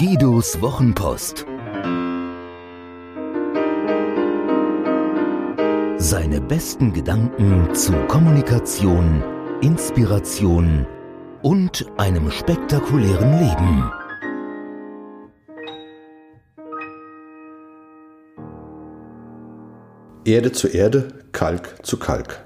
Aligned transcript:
Guidos 0.00 0.60
Wochenpost. 0.60 1.46
Seine 5.98 6.40
besten 6.40 6.92
Gedanken 6.92 7.72
zu 7.76 7.92
Kommunikation, 8.08 9.22
Inspiration 9.60 10.84
und 11.42 11.86
einem 11.96 12.28
spektakulären 12.32 13.38
Leben. 13.38 13.92
Erde 20.24 20.50
zu 20.50 20.66
Erde, 20.66 21.08
Kalk 21.30 21.86
zu 21.86 22.00
Kalk. 22.00 22.44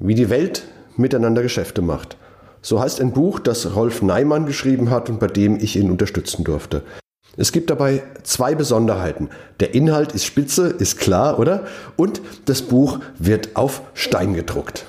Wie 0.00 0.14
die 0.14 0.28
Welt 0.28 0.68
miteinander 0.98 1.40
Geschäfte 1.40 1.80
macht. 1.80 2.18
So 2.64 2.80
heißt 2.80 3.02
ein 3.02 3.12
Buch, 3.12 3.40
das 3.40 3.76
Rolf 3.76 4.00
Neimann 4.00 4.46
geschrieben 4.46 4.88
hat 4.88 5.10
und 5.10 5.20
bei 5.20 5.26
dem 5.26 5.56
ich 5.56 5.76
ihn 5.76 5.90
unterstützen 5.90 6.44
durfte. 6.44 6.82
Es 7.36 7.52
gibt 7.52 7.68
dabei 7.68 8.02
zwei 8.22 8.54
Besonderheiten. 8.54 9.28
Der 9.60 9.74
Inhalt 9.74 10.12
ist 10.12 10.24
spitze, 10.24 10.68
ist 10.68 10.98
klar, 10.98 11.38
oder? 11.38 11.64
Und 11.96 12.22
das 12.46 12.62
Buch 12.62 13.00
wird 13.18 13.54
auf 13.54 13.82
Stein 13.92 14.32
gedruckt. 14.32 14.86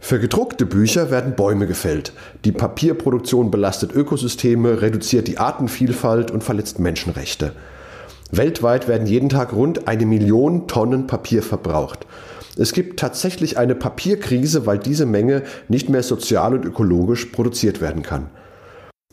Für 0.00 0.18
gedruckte 0.18 0.64
Bücher 0.64 1.10
werden 1.10 1.36
Bäume 1.36 1.66
gefällt. 1.66 2.14
Die 2.46 2.52
Papierproduktion 2.52 3.50
belastet 3.50 3.92
Ökosysteme, 3.94 4.80
reduziert 4.80 5.28
die 5.28 5.36
Artenvielfalt 5.36 6.30
und 6.30 6.42
verletzt 6.42 6.78
Menschenrechte. 6.78 7.52
Weltweit 8.30 8.88
werden 8.88 9.06
jeden 9.06 9.28
Tag 9.28 9.52
rund 9.52 9.86
eine 9.86 10.06
Million 10.06 10.66
Tonnen 10.66 11.06
Papier 11.06 11.42
verbraucht. 11.42 12.06
Es 12.56 12.72
gibt 12.72 13.00
tatsächlich 13.00 13.56
eine 13.56 13.74
Papierkrise, 13.74 14.66
weil 14.66 14.78
diese 14.78 15.06
Menge 15.06 15.42
nicht 15.68 15.88
mehr 15.88 16.02
sozial 16.02 16.54
und 16.54 16.64
ökologisch 16.64 17.26
produziert 17.26 17.80
werden 17.80 18.02
kann. 18.02 18.28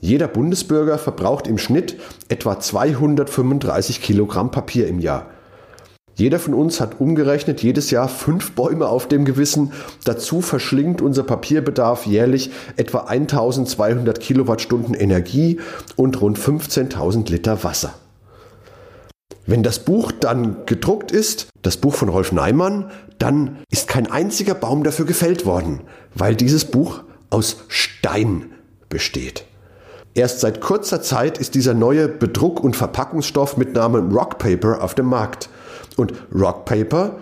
Jeder 0.00 0.28
Bundesbürger 0.28 0.98
verbraucht 0.98 1.46
im 1.46 1.58
Schnitt 1.58 1.96
etwa 2.28 2.58
235 2.60 4.02
Kilogramm 4.02 4.50
Papier 4.50 4.86
im 4.88 5.00
Jahr. 5.00 5.26
Jeder 6.14 6.38
von 6.38 6.54
uns 6.54 6.80
hat 6.80 6.98
umgerechnet 6.98 7.62
jedes 7.62 7.90
Jahr 7.90 8.08
fünf 8.08 8.52
Bäume 8.52 8.88
auf 8.88 9.06
dem 9.06 9.26
Gewissen. 9.26 9.72
Dazu 10.04 10.40
verschlingt 10.40 11.02
unser 11.02 11.24
Papierbedarf 11.24 12.06
jährlich 12.06 12.50
etwa 12.76 13.00
1200 13.00 14.18
Kilowattstunden 14.18 14.94
Energie 14.94 15.60
und 15.94 16.18
rund 16.22 16.38
15.000 16.38 17.30
Liter 17.30 17.62
Wasser. 17.64 17.92
Wenn 19.46 19.62
das 19.62 19.78
Buch 19.78 20.10
dann 20.12 20.66
gedruckt 20.66 21.12
ist, 21.12 21.48
das 21.62 21.76
Buch 21.76 21.94
von 21.94 22.08
Rolf 22.08 22.32
Neimann, 22.32 22.90
dann 23.18 23.58
ist 23.70 23.86
kein 23.88 24.10
einziger 24.10 24.54
Baum 24.54 24.82
dafür 24.82 25.06
gefällt 25.06 25.46
worden, 25.46 25.82
weil 26.14 26.34
dieses 26.34 26.64
Buch 26.64 27.04
aus 27.30 27.64
Stein 27.68 28.50
besteht. 28.88 29.44
Erst 30.14 30.40
seit 30.40 30.60
kurzer 30.60 31.02
Zeit 31.02 31.38
ist 31.38 31.54
dieser 31.54 31.74
neue 31.74 32.08
Bedruck- 32.08 32.60
und 32.60 32.74
Verpackungsstoff 32.74 33.56
mit 33.56 33.74
Namen 33.74 34.10
Rockpaper 34.12 34.82
auf 34.82 34.94
dem 34.94 35.06
Markt. 35.06 35.48
Und 35.96 36.14
Rockpaper 36.34 37.16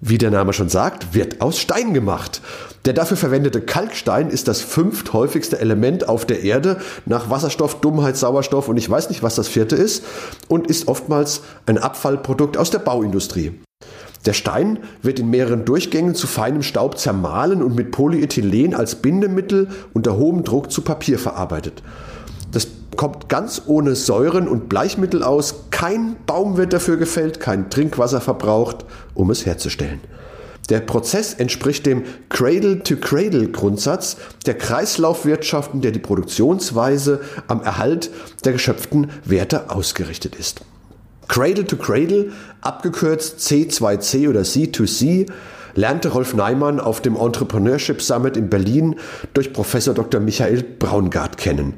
wie 0.00 0.18
der 0.18 0.30
Name 0.30 0.52
schon 0.52 0.68
sagt, 0.68 1.14
wird 1.14 1.40
aus 1.40 1.58
Stein 1.58 1.94
gemacht. 1.94 2.42
Der 2.84 2.92
dafür 2.92 3.16
verwendete 3.16 3.60
Kalkstein 3.60 4.30
ist 4.30 4.46
das 4.46 4.60
fünfthäufigste 4.60 5.58
Element 5.58 6.08
auf 6.08 6.24
der 6.24 6.42
Erde 6.42 6.78
nach 7.04 7.30
Wasserstoff, 7.30 7.80
Dummheit, 7.80 8.16
Sauerstoff 8.16 8.68
und 8.68 8.76
ich 8.76 8.88
weiß 8.88 9.08
nicht, 9.08 9.22
was 9.22 9.34
das 9.34 9.48
vierte 9.48 9.74
ist 9.74 10.04
und 10.48 10.68
ist 10.68 10.86
oftmals 10.86 11.40
ein 11.66 11.78
Abfallprodukt 11.78 12.56
aus 12.56 12.70
der 12.70 12.78
Bauindustrie. 12.78 13.58
Der 14.24 14.32
Stein 14.32 14.80
wird 15.02 15.18
in 15.18 15.30
mehreren 15.30 15.64
Durchgängen 15.64 16.14
zu 16.14 16.26
feinem 16.26 16.62
Staub 16.62 16.98
zermahlen 16.98 17.62
und 17.62 17.74
mit 17.74 17.92
Polyethylen 17.92 18.74
als 18.74 18.96
Bindemittel 18.96 19.68
unter 19.94 20.16
hohem 20.16 20.44
Druck 20.44 20.70
zu 20.70 20.82
Papier 20.82 21.18
verarbeitet. 21.18 21.82
Das 22.56 22.68
kommt 22.96 23.28
ganz 23.28 23.60
ohne 23.66 23.94
Säuren 23.94 24.48
und 24.48 24.70
Bleichmittel 24.70 25.22
aus. 25.22 25.64
Kein 25.70 26.16
Baum 26.24 26.56
wird 26.56 26.72
dafür 26.72 26.96
gefällt, 26.96 27.38
kein 27.38 27.68
Trinkwasser 27.68 28.22
verbraucht, 28.22 28.86
um 29.12 29.30
es 29.30 29.44
herzustellen. 29.44 30.00
Der 30.70 30.80
Prozess 30.80 31.34
entspricht 31.34 31.84
dem 31.84 32.04
Cradle-to-Cradle-Grundsatz 32.30 34.16
der 34.46 34.54
Kreislaufwirtschaften, 34.54 35.82
der 35.82 35.90
die 35.90 35.98
Produktionsweise 35.98 37.20
am 37.46 37.62
Erhalt 37.62 38.10
der 38.46 38.52
geschöpften 38.52 39.10
Werte 39.26 39.68
ausgerichtet 39.68 40.34
ist. 40.34 40.62
Cradle-to-Cradle, 41.28 42.32
abgekürzt 42.62 43.40
C2C 43.40 44.30
oder 44.30 44.40
C2C, 44.40 45.30
lernte 45.74 46.08
Rolf 46.08 46.32
Neimann 46.32 46.80
auf 46.80 47.02
dem 47.02 47.16
Entrepreneurship 47.16 48.00
Summit 48.00 48.38
in 48.38 48.48
Berlin 48.48 48.96
durch 49.34 49.52
Professor 49.52 49.92
Dr. 49.92 50.22
Michael 50.22 50.62
Braungart 50.62 51.36
kennen 51.36 51.74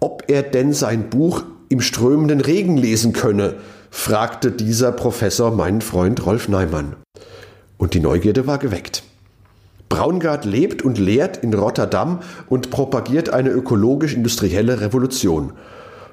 ob 0.00 0.24
er 0.28 0.42
denn 0.42 0.72
sein 0.72 1.10
Buch 1.10 1.44
im 1.68 1.80
strömenden 1.80 2.40
Regen 2.40 2.76
lesen 2.76 3.12
könne, 3.12 3.54
fragte 3.90 4.52
dieser 4.52 4.92
Professor 4.92 5.50
meinen 5.50 5.80
Freund 5.80 6.24
Rolf 6.26 6.48
Neumann. 6.48 6.96
Und 7.78 7.94
die 7.94 8.00
Neugierde 8.00 8.46
war 8.46 8.58
geweckt. 8.58 9.02
Braungart 9.88 10.44
lebt 10.44 10.82
und 10.82 10.98
lehrt 10.98 11.38
in 11.38 11.54
Rotterdam 11.54 12.20
und 12.48 12.70
propagiert 12.70 13.30
eine 13.30 13.50
ökologisch-industrielle 13.50 14.80
Revolution. 14.80 15.52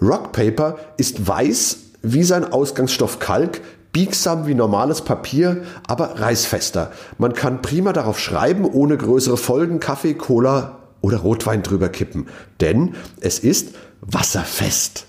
Rockpaper 0.00 0.76
ist 0.96 1.26
weiß 1.26 1.78
wie 2.02 2.22
sein 2.22 2.44
Ausgangsstoff 2.52 3.18
Kalk, 3.18 3.60
biegsam 3.92 4.46
wie 4.46 4.54
normales 4.54 5.02
Papier, 5.02 5.62
aber 5.88 6.20
reißfester. 6.20 6.92
Man 7.18 7.32
kann 7.32 7.62
prima 7.62 7.92
darauf 7.92 8.20
schreiben, 8.20 8.64
ohne 8.64 8.96
größere 8.96 9.36
Folgen, 9.36 9.80
Kaffee, 9.80 10.14
Cola 10.14 10.78
oder 11.00 11.18
Rotwein 11.18 11.62
drüber 11.62 11.88
kippen, 11.88 12.28
denn 12.60 12.94
es 13.20 13.38
ist 13.38 13.74
wasserfest. 14.00 15.06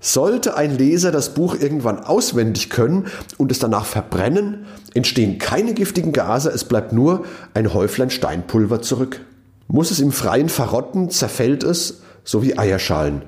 Sollte 0.00 0.56
ein 0.56 0.76
Leser 0.76 1.12
das 1.12 1.32
Buch 1.32 1.54
irgendwann 1.58 1.98
auswendig 1.98 2.68
können 2.68 3.06
und 3.38 3.50
es 3.50 3.58
danach 3.58 3.86
verbrennen, 3.86 4.66
entstehen 4.92 5.38
keine 5.38 5.72
giftigen 5.72 6.12
Gase, 6.12 6.50
es 6.50 6.64
bleibt 6.64 6.92
nur 6.92 7.24
ein 7.54 7.72
Häuflein 7.72 8.10
Steinpulver 8.10 8.82
zurück. 8.82 9.20
Muss 9.66 9.90
es 9.90 10.00
im 10.00 10.12
Freien 10.12 10.50
verrotten, 10.50 11.08
zerfällt 11.08 11.62
es, 11.64 12.02
so 12.22 12.42
wie 12.42 12.58
Eierschalen. 12.58 13.22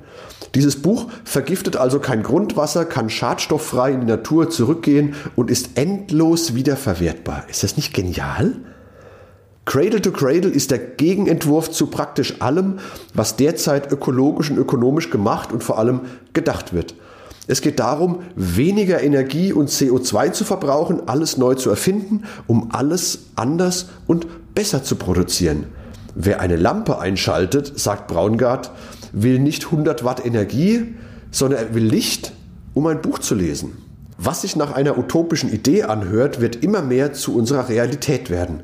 Dieses 0.54 0.80
Buch 0.80 1.08
vergiftet 1.24 1.76
also 1.76 1.98
kein 1.98 2.22
Grundwasser, 2.22 2.84
kann 2.84 3.10
schadstofffrei 3.10 3.92
in 3.92 4.00
die 4.00 4.06
Natur 4.06 4.50
zurückgehen 4.50 5.14
und 5.34 5.50
ist 5.50 5.78
endlos 5.78 6.54
wiederverwertbar. 6.54 7.44
Ist 7.48 7.62
das 7.62 7.76
nicht 7.76 7.94
genial? 7.94 8.52
Cradle 9.66 10.00
to 10.00 10.12
Cradle 10.12 10.50
ist 10.50 10.70
der 10.70 10.78
Gegenentwurf 10.78 11.72
zu 11.72 11.88
praktisch 11.88 12.40
allem, 12.40 12.78
was 13.14 13.34
derzeit 13.34 13.90
ökologisch 13.90 14.48
und 14.48 14.58
ökonomisch 14.58 15.10
gemacht 15.10 15.52
und 15.52 15.64
vor 15.64 15.78
allem 15.78 16.02
gedacht 16.32 16.72
wird. 16.72 16.94
Es 17.48 17.60
geht 17.60 17.80
darum, 17.80 18.20
weniger 18.36 19.02
Energie 19.02 19.52
und 19.52 19.68
CO2 19.68 20.32
zu 20.32 20.44
verbrauchen, 20.44 21.08
alles 21.08 21.36
neu 21.36 21.54
zu 21.54 21.68
erfinden, 21.68 22.22
um 22.46 22.70
alles 22.72 23.26
anders 23.34 23.88
und 24.06 24.54
besser 24.54 24.84
zu 24.84 24.94
produzieren. 24.94 25.66
Wer 26.14 26.40
eine 26.40 26.56
Lampe 26.56 27.00
einschaltet, 27.00 27.78
sagt 27.78 28.06
Braungart, 28.06 28.70
will 29.12 29.40
nicht 29.40 29.66
100 29.66 30.04
Watt 30.04 30.24
Energie, 30.24 30.94
sondern 31.32 31.60
er 31.60 31.74
will 31.74 31.84
Licht, 31.84 32.32
um 32.72 32.86
ein 32.86 33.02
Buch 33.02 33.18
zu 33.18 33.34
lesen. 33.34 33.72
Was 34.16 34.42
sich 34.42 34.54
nach 34.54 34.72
einer 34.72 34.96
utopischen 34.96 35.52
Idee 35.52 35.82
anhört, 35.82 36.40
wird 36.40 36.62
immer 36.62 36.82
mehr 36.82 37.12
zu 37.12 37.36
unserer 37.36 37.68
Realität 37.68 38.30
werden. 38.30 38.62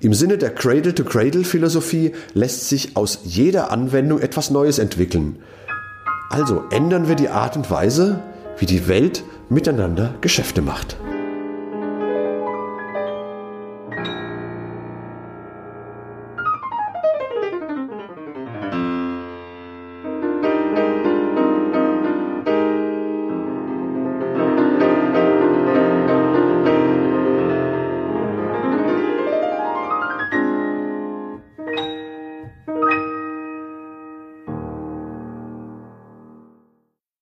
Im 0.00 0.14
Sinne 0.14 0.38
der 0.38 0.50
Cradle-to-Cradle-Philosophie 0.50 2.12
lässt 2.34 2.68
sich 2.68 2.96
aus 2.96 3.20
jeder 3.24 3.70
Anwendung 3.70 4.20
etwas 4.20 4.50
Neues 4.50 4.78
entwickeln. 4.78 5.36
Also 6.28 6.64
ändern 6.70 7.08
wir 7.08 7.14
die 7.14 7.28
Art 7.28 7.56
und 7.56 7.70
Weise, 7.70 8.22
wie 8.58 8.66
die 8.66 8.88
Welt 8.88 9.24
miteinander 9.48 10.14
Geschäfte 10.20 10.60
macht. 10.60 10.96